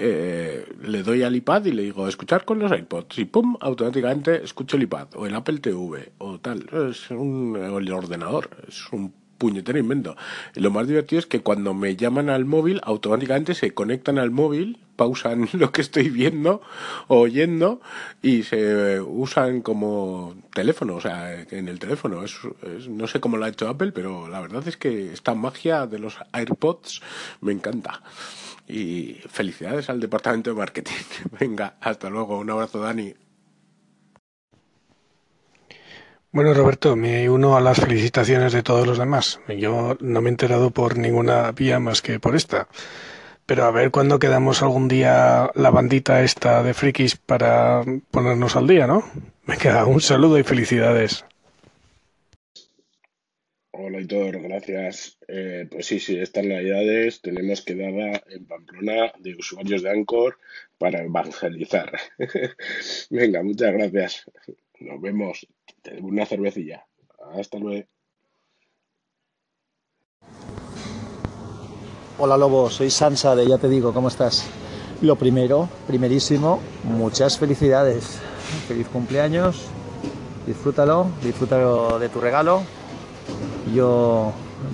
Eh, 0.03 0.65
le 0.83 1.03
doy 1.03 1.21
al 1.21 1.35
iPad 1.35 1.65
y 1.65 1.71
le 1.73 1.83
digo 1.83 2.07
escuchar 2.07 2.43
con 2.43 2.57
los 2.57 2.71
iPods 2.71 3.19
y 3.19 3.25
pum, 3.25 3.55
automáticamente 3.59 4.43
escucho 4.43 4.77
el 4.77 4.83
iPad 4.83 5.09
o 5.15 5.27
el 5.27 5.35
Apple 5.35 5.59
TV 5.59 6.11
o 6.17 6.39
tal. 6.39 6.67
Es 6.89 7.11
un, 7.11 7.55
ordenador. 7.91 8.49
Es 8.67 8.91
un 8.91 9.13
puñetero 9.37 9.77
invento. 9.79 10.15
Lo 10.55 10.71
más 10.71 10.87
divertido 10.87 11.19
es 11.19 11.25
que 11.27 11.41
cuando 11.41 11.73
me 11.73 11.95
llaman 11.95 12.29
al 12.29 12.45
móvil, 12.45 12.79
automáticamente 12.83 13.53
se 13.55 13.73
conectan 13.73 14.17
al 14.19 14.29
móvil, 14.31 14.77
pausan 14.95 15.49
lo 15.53 15.71
que 15.71 15.81
estoy 15.81 16.09
viendo 16.09 16.61
o 17.07 17.19
oyendo 17.21 17.81
y 18.23 18.43
se 18.43 18.99
usan 19.01 19.61
como 19.61 20.35
teléfono, 20.53 20.95
o 20.95 21.01
sea, 21.01 21.41
en 21.41 21.67
el 21.67 21.77
teléfono. 21.79 22.23
Es, 22.23 22.37
es- 22.77 22.87
no 22.87 23.05
sé 23.07 23.19
cómo 23.19 23.37
lo 23.37 23.45
ha 23.45 23.49
hecho 23.49 23.67
Apple, 23.67 23.91
pero 23.91 24.27
la 24.27 24.41
verdad 24.41 24.67
es 24.67 24.77
que 24.77 25.11
esta 25.13 25.33
magia 25.35 25.85
de 25.87 25.99
los 25.99 26.17
AirPods 26.33 27.01
me 27.41 27.51
encanta. 27.51 28.01
Y 28.71 29.19
felicidades 29.27 29.89
al 29.89 29.99
departamento 29.99 30.49
de 30.51 30.55
marketing. 30.55 30.93
Venga, 31.39 31.75
hasta 31.81 32.09
luego. 32.09 32.39
Un 32.39 32.49
abrazo, 32.51 32.79
Dani. 32.79 33.13
Bueno, 36.31 36.53
Roberto, 36.53 36.95
me 36.95 37.29
uno 37.29 37.57
a 37.57 37.61
las 37.61 37.81
felicitaciones 37.81 38.53
de 38.53 38.63
todos 38.63 38.87
los 38.87 38.97
demás. 38.97 39.41
Yo 39.49 39.97
no 39.99 40.21
me 40.21 40.29
he 40.29 40.31
enterado 40.31 40.71
por 40.71 40.97
ninguna 40.97 41.51
vía 41.51 41.81
más 41.81 42.01
que 42.01 42.21
por 42.21 42.37
esta. 42.37 42.69
Pero 43.45 43.65
a 43.65 43.71
ver 43.71 43.91
cuándo 43.91 44.19
quedamos 44.19 44.61
algún 44.61 44.87
día 44.87 45.51
la 45.53 45.69
bandita 45.69 46.23
esta 46.23 46.63
de 46.63 46.73
frikis 46.73 47.17
para 47.17 47.83
ponernos 48.09 48.55
al 48.55 48.67
día, 48.67 48.87
¿no? 48.87 49.03
Venga, 49.45 49.83
un 49.85 49.99
saludo 49.99 50.39
y 50.39 50.43
felicidades. 50.43 51.25
Hola 53.73 54.01
Hitor, 54.01 54.41
gracias. 54.41 55.17
Eh, 55.29 55.65
pues 55.71 55.85
sí, 55.85 55.99
sí, 55.99 56.19
estas 56.19 56.43
navidades 56.43 57.21
tenemos 57.21 57.61
quedada 57.61 58.21
en 58.29 58.45
Pamplona 58.45 59.13
de 59.19 59.33
usuarios 59.35 59.81
de 59.81 59.89
Anchor 59.89 60.37
para 60.77 61.03
evangelizar. 61.03 61.89
Venga, 63.09 63.41
muchas 63.43 63.71
gracias. 63.71 64.31
Nos 64.81 64.99
vemos. 65.01 65.47
Una 66.01 66.25
cervecilla. 66.25 66.85
Hasta 67.33 67.59
luego. 67.59 67.87
Hola 72.17 72.37
Lobo, 72.37 72.69
soy 72.69 72.89
Sansa 72.89 73.35
de 73.35 73.47
Ya 73.47 73.57
Te 73.57 73.69
Digo, 73.69 73.93
¿cómo 73.93 74.09
estás? 74.09 74.45
Lo 75.01 75.15
primero, 75.15 75.69
primerísimo, 75.87 76.61
muchas 76.83 77.39
felicidades. 77.39 78.19
Feliz 78.67 78.87
cumpleaños, 78.89 79.65
disfrútalo, 80.45 81.07
disfrútalo 81.23 81.97
de 81.99 82.09
tu 82.09 82.19
regalo. 82.19 82.63
Yo 83.73 84.31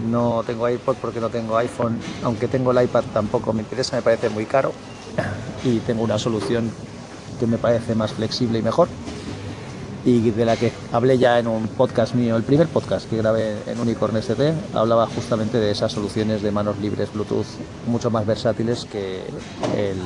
no 0.09 0.43
tengo 0.45 0.67
iPod 0.69 0.95
porque 0.97 1.19
no 1.19 1.29
tengo 1.29 1.57
iPhone, 1.57 1.99
aunque 2.23 2.47
tengo 2.47 2.71
el 2.71 2.83
iPad 2.83 3.03
tampoco 3.13 3.53
me 3.53 3.61
interesa, 3.61 3.95
me 3.95 4.01
parece 4.01 4.29
muy 4.29 4.45
caro. 4.45 4.71
Y 5.63 5.79
tengo 5.79 6.03
una 6.03 6.19
solución 6.19 6.71
que 7.39 7.47
me 7.47 7.57
parece 7.57 7.95
más 7.95 8.13
flexible 8.13 8.59
y 8.59 8.61
mejor. 8.61 8.87
Y 10.05 10.31
de 10.31 10.45
la 10.45 10.55
que 10.55 10.71
hablé 10.93 11.17
ya 11.17 11.37
en 11.37 11.47
un 11.47 11.67
podcast 11.67 12.15
mío, 12.15 12.37
el 12.37 12.43
primer 12.43 12.67
podcast 12.67 13.09
que 13.09 13.17
grabé 13.17 13.57
en 13.65 13.79
Unicorn 13.79 14.15
ST, 14.15 14.53
hablaba 14.73 15.05
justamente 15.07 15.57
de 15.59 15.71
esas 15.71 15.91
soluciones 15.91 16.41
de 16.41 16.51
manos 16.51 16.77
libres 16.77 17.11
Bluetooth 17.11 17.45
mucho 17.87 18.09
más 18.09 18.25
versátiles 18.25 18.85
que 18.85 19.23
el 19.75 19.97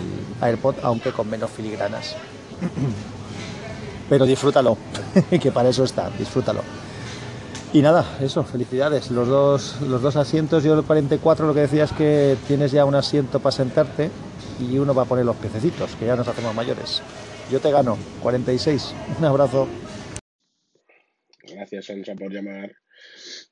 AirPod, 0.42 0.76
aunque 0.82 1.12
con 1.12 1.30
menos 1.30 1.52
filigranas. 1.52 2.16
Pero 4.10 4.26
disfrútalo, 4.26 4.78
que 5.42 5.52
para 5.52 5.70
eso 5.70 5.84
está, 5.84 6.10
disfrútalo. 6.18 6.62
Y 7.74 7.82
nada, 7.82 8.18
eso, 8.22 8.44
felicidades. 8.44 9.12
Los 9.12 9.30
dos, 9.30 9.80
los 9.82 10.02
dos 10.02 10.18
asientos, 10.18 10.62
yo 10.62 10.78
el 10.78 10.84
44 10.84 11.48
lo 11.48 11.54
que 11.54 11.62
decía 11.62 11.86
es 11.86 11.94
que 11.94 12.36
tienes 12.46 12.74
ya 12.74 12.84
un 12.84 12.96
asiento 12.96 13.40
para 13.40 13.56
sentarte 13.56 14.12
y 14.60 14.78
uno 14.78 14.94
va 14.94 15.04
a 15.04 15.06
poner 15.06 15.24
los 15.24 15.38
pececitos, 15.38 15.96
que 15.96 16.06
ya 16.06 16.18
nos 16.18 16.28
hacemos 16.28 16.54
mayores. 16.54 17.02
Yo 17.50 17.62
te 17.62 17.72
gano, 17.72 17.98
46. 18.22 18.94
Un 19.20 19.26
abrazo. 19.26 19.70
Gracias, 21.48 21.86
Sansa, 21.86 22.14
por 22.16 22.34
llamar. 22.34 22.76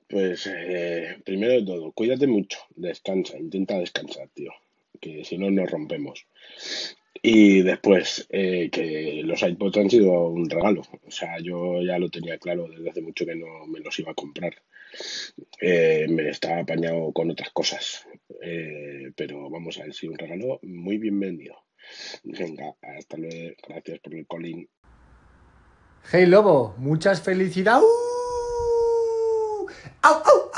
Pues 0.10 0.48
eh, 0.54 1.18
primero 1.24 1.54
de 1.54 1.64
todo, 1.64 1.92
cuídate 1.94 2.28
mucho, 2.28 2.60
descansa, 2.76 3.38
intenta 3.38 3.78
descansar, 3.78 4.28
tío, 4.34 4.52
que 5.00 5.24
si 5.24 5.38
no 5.38 5.50
nos 5.50 5.72
rompemos. 5.72 6.26
Y 7.22 7.64
después, 7.64 8.28
eh, 8.30 8.70
que 8.72 9.22
los 9.26 9.42
iPods 9.42 9.78
han 9.78 9.90
sido 9.90 10.30
un 10.30 10.50
regalo. 10.50 10.82
O 11.06 11.12
sea, 11.12 11.38
yo 11.40 11.82
ya 11.82 12.00
lo 12.00 12.10
tenía 12.10 12.38
claro 12.38 12.68
desde 12.70 12.90
hace 12.90 13.02
mucho 13.02 13.26
que 13.26 13.36
no 13.36 13.68
me 13.68 13.80
los 13.80 13.98
iba 14.00 14.12
a 14.12 14.16
comprar. 14.16 14.54
Eh, 15.60 16.08
me 16.10 16.30
estaba 16.30 16.60
apañado 16.60 17.12
con 17.12 17.30
otras 17.30 17.50
cosas. 17.52 18.08
Eh, 18.42 19.12
pero 19.16 19.50
vamos 19.50 19.78
a 19.80 19.84
ver 19.84 19.94
si 19.94 20.08
un 20.08 20.18
regalo 20.18 20.60
muy 20.64 20.98
bienvenido. 20.98 21.56
Venga, 22.24 22.76
hasta 22.82 23.18
luego. 23.18 23.56
Gracias 23.68 24.00
por 24.00 24.16
el 24.16 24.26
colín. 24.26 24.70
Hey 26.12 26.26
Lobo, 26.26 26.76
muchas 26.78 27.22
felicidades. 27.22 27.84
¡Au, 30.02 30.14
au, 30.14 30.50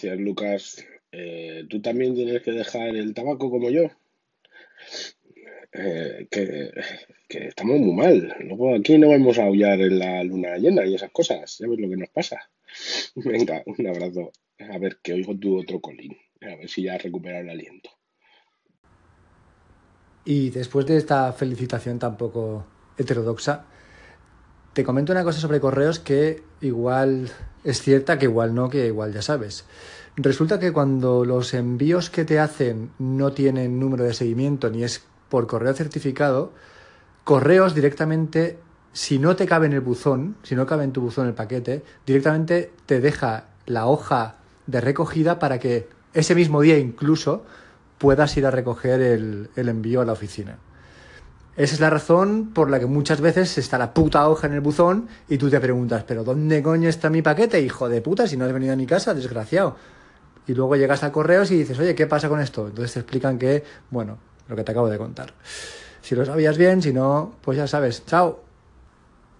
Gracias, 0.00 0.20
Lucas. 0.20 0.86
Eh, 1.10 1.66
¿tú 1.68 1.82
también 1.82 2.14
tienes 2.14 2.40
que 2.42 2.52
dejar 2.52 2.94
el 2.94 3.14
tabaco 3.14 3.50
como 3.50 3.68
yo? 3.68 3.90
Eh, 5.72 6.28
que, 6.30 6.70
que 7.28 7.48
estamos 7.48 7.80
muy 7.80 7.94
mal. 7.96 8.36
Luego 8.38 8.76
aquí 8.76 8.96
no 8.96 9.08
vamos 9.08 9.40
a 9.40 9.46
aullar 9.46 9.80
en 9.80 9.98
la 9.98 10.22
luna 10.22 10.56
llena 10.56 10.86
y 10.86 10.94
esas 10.94 11.10
cosas. 11.10 11.58
Ya 11.58 11.66
ves 11.66 11.80
lo 11.80 11.90
que 11.90 11.96
nos 11.96 12.10
pasa. 12.10 12.48
Venga, 13.16 13.64
un 13.66 13.86
abrazo. 13.88 14.30
A 14.70 14.78
ver, 14.78 14.98
que 15.02 15.14
oigo 15.14 15.36
tu 15.36 15.58
otro 15.58 15.80
colín. 15.80 16.16
A 16.42 16.54
ver 16.54 16.68
si 16.68 16.84
ya 16.84 16.94
has 16.94 17.02
recuperado 17.02 17.42
el 17.42 17.50
aliento. 17.50 17.90
Y 20.24 20.50
después 20.50 20.86
de 20.86 20.96
esta 20.96 21.32
felicitación 21.32 21.98
tan 21.98 22.16
poco 22.16 22.64
heterodoxa, 22.96 23.66
te 24.78 24.84
comento 24.84 25.10
una 25.10 25.24
cosa 25.24 25.40
sobre 25.40 25.58
correos 25.58 25.98
que 25.98 26.44
igual 26.60 27.28
es 27.64 27.82
cierta, 27.82 28.16
que 28.16 28.26
igual 28.26 28.54
no, 28.54 28.70
que 28.70 28.86
igual 28.86 29.12
ya 29.12 29.22
sabes. 29.22 29.64
Resulta 30.14 30.60
que 30.60 30.72
cuando 30.72 31.24
los 31.24 31.52
envíos 31.52 32.10
que 32.10 32.24
te 32.24 32.38
hacen 32.38 32.92
no 33.00 33.32
tienen 33.32 33.80
número 33.80 34.04
de 34.04 34.14
seguimiento 34.14 34.70
ni 34.70 34.84
es 34.84 35.02
por 35.30 35.48
correo 35.48 35.74
certificado, 35.74 36.52
correos 37.24 37.74
directamente, 37.74 38.60
si 38.92 39.18
no 39.18 39.34
te 39.34 39.46
cabe 39.46 39.66
en 39.66 39.72
el 39.72 39.80
buzón, 39.80 40.36
si 40.44 40.54
no 40.54 40.64
cabe 40.64 40.84
en 40.84 40.92
tu 40.92 41.00
buzón 41.00 41.26
el 41.26 41.34
paquete, 41.34 41.82
directamente 42.06 42.70
te 42.86 43.00
deja 43.00 43.46
la 43.66 43.86
hoja 43.86 44.36
de 44.68 44.80
recogida 44.80 45.40
para 45.40 45.58
que 45.58 45.88
ese 46.14 46.36
mismo 46.36 46.60
día 46.60 46.78
incluso 46.78 47.42
puedas 47.98 48.36
ir 48.36 48.46
a 48.46 48.52
recoger 48.52 49.00
el, 49.00 49.50
el 49.56 49.68
envío 49.68 50.02
a 50.02 50.04
la 50.04 50.12
oficina. 50.12 50.56
Esa 51.58 51.74
es 51.74 51.80
la 51.80 51.90
razón 51.90 52.52
por 52.54 52.70
la 52.70 52.78
que 52.78 52.86
muchas 52.86 53.20
veces 53.20 53.58
está 53.58 53.78
la 53.78 53.92
puta 53.92 54.28
hoja 54.28 54.46
en 54.46 54.52
el 54.52 54.60
buzón 54.60 55.08
y 55.28 55.38
tú 55.38 55.50
te 55.50 55.58
preguntas, 55.58 56.04
pero 56.06 56.22
¿dónde 56.22 56.62
coño 56.62 56.88
está 56.88 57.10
mi 57.10 57.20
paquete, 57.20 57.60
hijo 57.60 57.88
de 57.88 58.00
puta, 58.00 58.28
si 58.28 58.36
no 58.36 58.44
has 58.44 58.52
venido 58.52 58.72
a 58.72 58.76
mi 58.76 58.86
casa, 58.86 59.12
desgraciado? 59.12 59.74
Y 60.46 60.54
luego 60.54 60.76
llegas 60.76 61.02
a 61.02 61.10
correos 61.10 61.50
y 61.50 61.56
dices, 61.56 61.76
oye, 61.80 61.96
¿qué 61.96 62.06
pasa 62.06 62.28
con 62.28 62.40
esto? 62.40 62.68
Entonces 62.68 62.92
te 62.92 63.00
explican 63.00 63.40
que, 63.40 63.64
bueno, 63.90 64.18
lo 64.46 64.54
que 64.54 64.62
te 64.62 64.70
acabo 64.70 64.88
de 64.88 64.98
contar. 64.98 65.34
Si 66.00 66.14
lo 66.14 66.24
sabías 66.24 66.56
bien, 66.56 66.80
si 66.80 66.92
no, 66.92 67.34
pues 67.42 67.58
ya 67.58 67.66
sabes, 67.66 68.06
chao. 68.06 68.40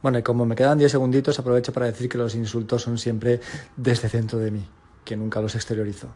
Bueno, 0.03 0.19
y 0.19 0.25
como 0.25 0.45
me 0.45 0.57
quedan 0.57 0.77
10 0.77 0.91
segunditos, 0.91 1.39
aprovecho 1.39 1.73
para 1.73 1.87
decir 1.87 2.09
que 2.09 2.19
los 2.19 2.35
insultos 2.35 2.83
son 2.83 2.99
siempre 2.99 3.41
desde 3.77 4.09
dentro 4.09 4.41
de 4.41 4.51
mí, 4.51 4.69
que 5.05 5.17
nunca 5.17 5.41
los 5.41 5.55
exteriorizo. 5.55 6.09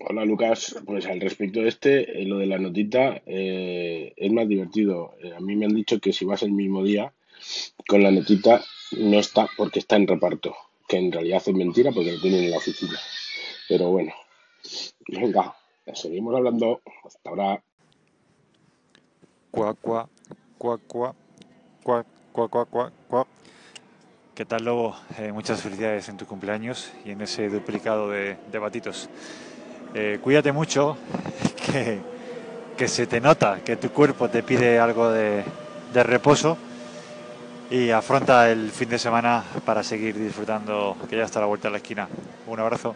Hola 0.00 0.24
Lucas, 0.24 0.76
pues 0.86 1.06
al 1.06 1.20
respecto 1.20 1.60
de 1.60 1.68
este, 1.68 2.22
eh, 2.22 2.24
lo 2.24 2.38
de 2.38 2.46
la 2.46 2.58
notita 2.58 3.20
eh, 3.26 4.14
es 4.16 4.32
más 4.32 4.48
divertido. 4.48 5.14
Eh, 5.22 5.34
a 5.34 5.40
mí 5.40 5.54
me 5.54 5.66
han 5.66 5.74
dicho 5.74 6.00
que 6.00 6.12
si 6.12 6.24
vas 6.24 6.42
el 6.42 6.52
mismo 6.52 6.82
día 6.82 7.12
con 7.86 8.02
la 8.02 8.10
notita 8.10 8.62
no 8.92 9.18
está 9.18 9.48
porque 9.56 9.80
está 9.80 9.96
en 9.96 10.06
reparto, 10.06 10.56
que 10.88 10.96
en 10.96 11.12
realidad 11.12 11.42
es 11.44 11.54
mentira 11.54 11.92
porque 11.92 12.12
lo 12.12 12.20
tienen 12.20 12.44
en 12.44 12.50
la 12.52 12.56
oficina. 12.56 12.98
Pero 13.68 13.90
bueno, 13.90 14.12
venga, 15.08 15.54
seguimos 15.94 16.34
hablando. 16.34 16.80
Hasta 17.04 17.30
ahora. 17.30 17.62
Cuac, 19.50 19.76
cuac, 19.82 20.08
cuac, 20.56 20.80
cuac, 20.88 23.28
¿Qué 24.34 24.46
tal, 24.46 24.64
Lobo? 24.64 24.96
muchas 25.34 25.60
felicidades 25.60 26.08
en 26.08 26.16
tu 26.16 26.24
cumpleaños 26.24 26.90
y 27.04 27.10
en 27.10 27.20
ese 27.20 27.50
duplicado 27.50 28.08
de 28.08 28.58
batitos. 28.58 29.10
Eh, 29.94 30.18
cuídate 30.22 30.52
mucho, 30.52 30.96
que, 31.66 31.98
que 32.76 32.88
se 32.88 33.06
te 33.06 33.20
nota, 33.20 33.60
que 33.64 33.76
tu 33.76 33.90
cuerpo 33.90 34.28
te 34.28 34.42
pide 34.42 34.78
algo 34.78 35.10
de, 35.10 35.44
de 35.92 36.02
reposo 36.02 36.56
y 37.70 37.90
afronta 37.90 38.50
el 38.50 38.70
fin 38.70 38.88
de 38.88 38.98
semana 38.98 39.44
para 39.64 39.82
seguir 39.82 40.18
disfrutando, 40.18 40.96
que 41.08 41.16
ya 41.16 41.24
está 41.24 41.38
a 41.38 41.42
la 41.42 41.46
vuelta 41.46 41.68
de 41.68 41.72
la 41.72 41.78
esquina. 41.78 42.08
Un 42.46 42.60
abrazo. 42.60 42.94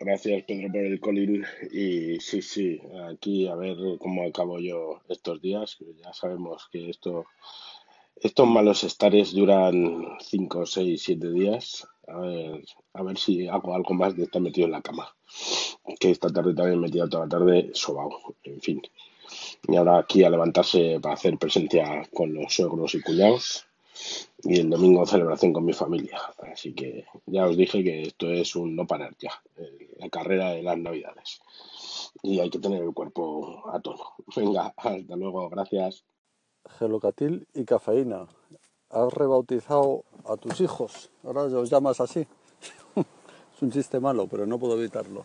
Gracias, 0.00 0.44
Pedro, 0.44 0.68
por 0.72 0.80
el 0.80 0.98
colín. 0.98 1.44
Y 1.70 2.18
sí, 2.20 2.40
sí, 2.40 2.80
aquí 3.10 3.46
a 3.48 3.54
ver 3.54 3.76
cómo 3.98 4.26
acabo 4.26 4.58
yo 4.58 5.02
estos 5.10 5.42
días. 5.42 5.76
Ya 6.02 6.14
sabemos 6.14 6.70
que 6.72 6.88
esto, 6.88 7.26
estos 8.16 8.48
malos 8.48 8.82
estares 8.82 9.32
duran 9.34 10.16
5, 10.20 10.64
6, 10.64 11.02
7 11.02 11.30
días. 11.32 11.86
A 12.12 12.18
ver, 12.18 12.64
a 12.94 13.02
ver 13.02 13.18
si 13.18 13.48
hago 13.48 13.74
algo 13.74 13.94
más 13.94 14.16
de 14.16 14.24
estar 14.24 14.42
metido 14.42 14.66
en 14.66 14.72
la 14.72 14.82
cama. 14.82 15.14
Que 15.98 16.10
esta 16.10 16.28
tarde 16.28 16.54
también 16.54 16.84
he 16.84 16.90
tirado 16.90 17.10
toda 17.10 17.24
la 17.24 17.28
tarde 17.28 17.70
sobao. 17.72 18.10
En 18.44 18.60
fin. 18.60 18.82
Y 19.68 19.76
ahora 19.76 19.98
aquí 19.98 20.24
a 20.24 20.30
levantarse 20.30 20.98
para 21.00 21.14
hacer 21.14 21.38
presencia 21.38 22.08
con 22.12 22.34
los 22.34 22.54
suegros 22.54 22.94
y 22.94 23.02
cuñados. 23.02 23.66
Y 24.42 24.60
el 24.60 24.70
domingo 24.70 25.04
celebración 25.06 25.52
con 25.52 25.64
mi 25.64 25.72
familia. 25.72 26.18
Así 26.52 26.72
que 26.72 27.04
ya 27.26 27.46
os 27.46 27.56
dije 27.56 27.84
que 27.84 28.02
esto 28.02 28.30
es 28.30 28.56
un 28.56 28.74
no 28.74 28.86
parar 28.86 29.14
ya. 29.18 29.32
La 29.98 30.08
carrera 30.08 30.50
de 30.50 30.62
las 30.62 30.78
navidades. 30.78 31.40
Y 32.22 32.40
hay 32.40 32.50
que 32.50 32.58
tener 32.58 32.82
el 32.82 32.92
cuerpo 32.92 33.62
a 33.70 33.80
tono. 33.80 34.04
Venga, 34.34 34.72
hasta 34.76 35.16
luego. 35.16 35.48
Gracias. 35.50 36.04
Gelocatil 36.78 37.46
y 37.54 37.64
cafeína. 37.64 38.26
Has 38.90 39.12
rebautizado 39.12 40.04
a 40.30 40.36
tus 40.36 40.60
hijos. 40.60 41.10
Ahora 41.24 41.44
los 41.44 41.70
llamas 41.70 42.00
así. 42.00 42.20
es 42.96 43.62
un 43.62 43.70
chiste 43.70 43.98
malo, 44.00 44.26
pero 44.26 44.46
no 44.46 44.58
puedo 44.58 44.78
evitarlo. 44.78 45.24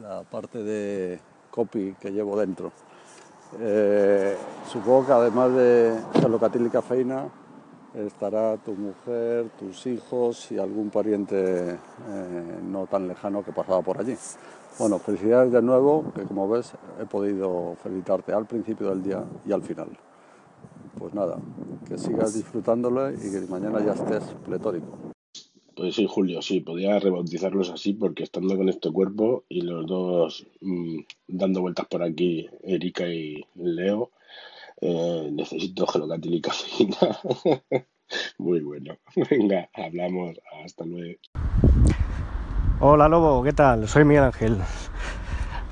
La 0.00 0.22
parte 0.22 0.62
de 0.62 1.20
copy 1.50 1.94
que 2.00 2.10
llevo 2.10 2.38
dentro. 2.38 2.72
Eh, 3.60 4.36
supongo 4.70 5.06
que 5.06 5.12
además 5.12 5.52
de 5.54 6.00
gelocatil 6.20 6.66
y 6.66 6.70
cafeína 6.70 7.28
estará 7.94 8.56
tu 8.56 8.72
mujer, 8.72 9.50
tus 9.58 9.86
hijos 9.86 10.50
y 10.50 10.58
algún 10.58 10.88
pariente 10.88 11.72
eh, 11.72 12.60
no 12.62 12.86
tan 12.86 13.06
lejano 13.06 13.44
que 13.44 13.52
pasaba 13.52 13.82
por 13.82 14.00
allí. 14.00 14.16
Bueno, 14.78 14.98
felicidades 14.98 15.52
de 15.52 15.60
nuevo, 15.60 16.10
que 16.14 16.22
como 16.22 16.48
ves 16.48 16.72
he 16.98 17.04
podido 17.04 17.76
felicitarte 17.82 18.32
al 18.32 18.46
principio 18.46 18.88
del 18.88 19.02
día 19.02 19.22
y 19.44 19.52
al 19.52 19.62
final. 19.62 19.90
Pues 21.02 21.14
nada, 21.14 21.36
que 21.88 21.98
sigas 21.98 22.32
disfrutándolo 22.32 23.10
y 23.10 23.16
que 23.16 23.40
mañana 23.50 23.84
ya 23.84 23.90
estés 23.90 24.22
pletórico. 24.46 24.86
Pues 25.74 25.96
sí, 25.96 26.06
Julio, 26.08 26.40
sí, 26.42 26.60
podía 26.60 26.96
rebautizarlos 27.00 27.70
así 27.70 27.92
porque 27.92 28.22
estando 28.22 28.56
con 28.56 28.68
este 28.68 28.88
cuerpo 28.92 29.42
y 29.48 29.62
los 29.62 29.84
dos 29.84 30.46
mm, 30.60 30.98
dando 31.26 31.60
vueltas 31.60 31.86
por 31.88 32.04
aquí, 32.04 32.48
Erika 32.62 33.08
y 33.08 33.44
Leo, 33.56 34.12
eh, 34.80 35.28
necesito 35.32 35.88
gelocatil 35.88 36.34
y 36.34 36.40
cafeína. 36.40 37.18
Muy 38.38 38.60
bueno. 38.60 38.96
Venga, 39.28 39.68
hablamos. 39.74 40.38
Hasta 40.64 40.84
luego. 40.84 41.18
Hola 42.78 43.08
Lobo, 43.08 43.42
¿qué 43.42 43.52
tal? 43.52 43.88
Soy 43.88 44.04
Miguel 44.04 44.22
Ángel. 44.22 44.56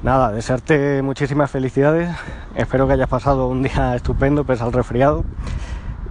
Nada, 0.03 0.33
desearte 0.33 1.03
muchísimas 1.03 1.51
felicidades. 1.51 2.09
Espero 2.57 2.87
que 2.87 2.95
hayas 2.95 3.09
pasado 3.09 3.49
un 3.49 3.63
día 3.63 3.95
estupendo, 3.97 4.45
pese 4.45 4.63
al 4.63 4.73
resfriado. 4.73 5.25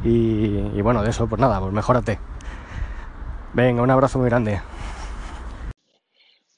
Y, 0.04 0.80
bueno, 0.82 1.02
de 1.02 1.10
eso, 1.10 1.28
pues 1.28 1.42
nada, 1.42 1.60
pues 1.60 1.74
mejórate. 1.74 2.20
Venga, 3.54 3.82
un 3.82 3.90
abrazo 3.90 4.20
muy 4.20 4.30
grande. 4.30 4.62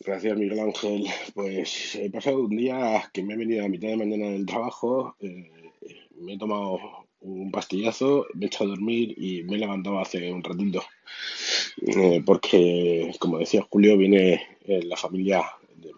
Gracias, 0.01 0.37
Miguel 0.37 0.59
Ángel. 0.59 1.05
Pues 1.33 1.95
he 1.95 2.09
pasado 2.09 2.39
un 2.41 2.49
día 2.49 3.09
que 3.13 3.23
me 3.23 3.35
he 3.35 3.37
venido 3.37 3.63
a 3.63 3.69
mitad 3.69 3.87
de 3.87 3.97
mañana 3.97 4.25
del 4.25 4.45
trabajo, 4.45 5.15
eh, 5.21 5.71
me 6.19 6.33
he 6.33 6.37
tomado 6.37 6.79
un 7.21 7.49
pastillazo, 7.49 8.25
me 8.33 8.45
he 8.45 8.47
echado 8.47 8.65
a 8.65 8.75
dormir 8.75 9.15
y 9.17 9.43
me 9.43 9.55
he 9.55 9.59
levantado 9.59 9.99
hace 9.99 10.31
un 10.33 10.43
ratito. 10.43 10.83
Eh, 11.87 12.21
porque, 12.25 13.13
como 13.19 13.37
decía 13.37 13.65
Julio, 13.69 13.97
viene 13.97 14.41
eh, 14.65 14.83
la 14.83 14.97
familia, 14.97 15.43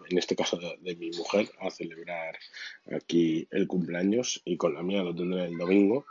en 0.08 0.18
este 0.18 0.36
caso 0.36 0.58
de, 0.58 0.96
mi 0.96 1.10
mujer, 1.10 1.50
a 1.60 1.70
celebrar 1.70 2.36
aquí 2.92 3.46
el 3.50 3.66
cumpleaños 3.66 4.42
y 4.44 4.56
con 4.56 4.74
la 4.74 4.82
mía 4.82 5.02
lo 5.02 5.14
tendré 5.14 5.46
el 5.46 5.58
domingo. 5.58 6.06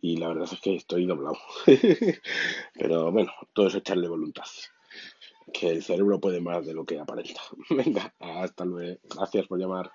Y 0.00 0.16
la 0.16 0.28
verdad 0.28 0.48
es 0.50 0.60
que 0.60 0.76
estoy 0.76 1.06
doblado. 1.06 1.38
Pero 2.74 3.12
bueno, 3.12 3.32
todo 3.52 3.68
es 3.68 3.74
echarle 3.74 4.08
voluntad. 4.08 4.44
Que 5.52 5.70
el 5.70 5.82
cerebro 5.82 6.18
puede 6.18 6.40
más 6.40 6.64
de 6.64 6.72
lo 6.72 6.84
que 6.84 6.98
aparenta. 6.98 7.40
Venga, 7.70 8.12
hasta 8.18 8.64
luego. 8.64 8.98
Gracias 9.14 9.46
por 9.46 9.58
llamar. 9.58 9.90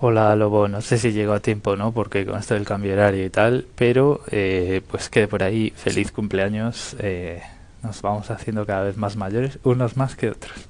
Hola 0.00 0.36
Lobo, 0.36 0.68
no 0.68 0.80
sé 0.80 0.96
si 0.96 1.10
llegó 1.10 1.32
a 1.32 1.40
tiempo, 1.40 1.74
¿no? 1.74 1.90
Porque 1.92 2.24
con 2.24 2.38
esto 2.38 2.54
del 2.54 2.64
cambio 2.64 2.92
horario 2.92 3.24
y 3.24 3.30
tal, 3.30 3.66
pero 3.74 4.20
eh, 4.30 4.80
pues 4.88 5.10
quede 5.10 5.26
por 5.26 5.42
ahí, 5.42 5.70
feliz 5.70 6.12
cumpleaños, 6.12 6.94
eh, 7.00 7.42
nos 7.82 8.00
vamos 8.00 8.30
haciendo 8.30 8.64
cada 8.64 8.84
vez 8.84 8.96
más 8.96 9.16
mayores, 9.16 9.58
unos 9.64 9.96
más 9.96 10.14
que 10.14 10.30
otros. 10.30 10.68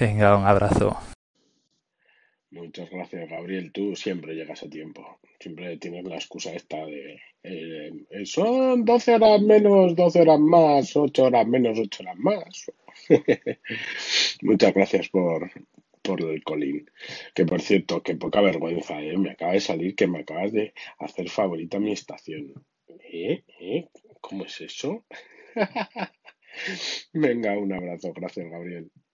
Venga, 0.00 0.36
un 0.36 0.46
abrazo. 0.46 0.96
Muchas 2.50 2.90
gracias, 2.90 3.28
Gabriel. 3.28 3.72
Tú 3.72 3.94
siempre 3.94 4.34
llegas 4.34 4.62
a 4.62 4.68
tiempo. 4.68 5.18
Siempre 5.38 5.76
tienes 5.76 6.04
la 6.04 6.16
excusa 6.16 6.52
esta 6.52 6.84
de 6.84 7.20
eh, 7.42 7.90
eh, 8.10 8.26
son 8.26 8.84
12 8.84 9.14
horas 9.14 9.40
menos, 9.40 9.94
12 9.96 10.20
horas 10.20 10.40
más, 10.40 10.96
8 10.96 11.24
horas 11.24 11.46
menos, 11.46 11.78
8 11.78 12.02
horas 12.02 12.16
más. 12.18 12.70
Muchas 14.42 14.74
gracias 14.74 15.08
por, 15.08 15.50
por 16.02 16.20
el 16.22 16.42
colín. 16.44 16.90
Que 17.34 17.46
por 17.46 17.60
cierto, 17.62 18.02
que 18.02 18.16
poca 18.16 18.40
vergüenza, 18.40 19.00
¿eh? 19.00 19.16
Me 19.16 19.30
acaba 19.30 19.52
de 19.52 19.60
salir 19.60 19.94
que 19.94 20.06
me 20.06 20.20
acabas 20.20 20.52
de 20.52 20.74
hacer 20.98 21.28
favorita 21.30 21.78
mi 21.78 21.92
estación. 21.92 22.52
¿Eh? 22.88 23.44
¿Eh? 23.60 23.88
¿Cómo 24.20 24.44
es 24.44 24.60
eso? 24.60 25.04
Venga, 27.12 27.56
un 27.58 27.72
abrazo. 27.72 28.12
Gracias, 28.12 28.50
Gabriel. 28.50 28.90